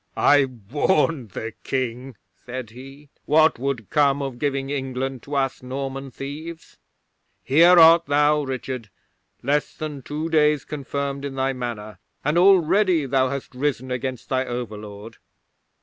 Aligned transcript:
'"I 0.17 0.45
warned 0.71 1.29
the 1.29 1.53
King," 1.63 2.15
said 2.47 2.71
he, 2.71 3.09
"what 3.25 3.59
would 3.59 3.91
come 3.91 4.19
of 4.23 4.39
giving 4.39 4.71
England 4.71 5.21
to 5.21 5.35
us 5.35 5.61
Norman 5.61 6.09
thieves. 6.09 6.79
Here 7.43 7.77
art 7.77 8.07
thou, 8.07 8.41
Richard, 8.41 8.89
less 9.43 9.75
than 9.75 10.01
two 10.01 10.27
days 10.27 10.65
confirmed 10.65 11.23
in 11.23 11.35
thy 11.35 11.53
Manor, 11.53 11.99
and 12.25 12.35
already 12.39 13.05
thou 13.05 13.29
hast 13.29 13.53
risen 13.53 13.91
against 13.91 14.27
thy 14.29 14.43
overlord. 14.43 15.17